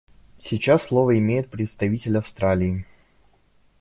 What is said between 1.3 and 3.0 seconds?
представитель Австралии.